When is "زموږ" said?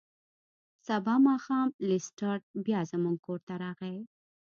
2.91-3.17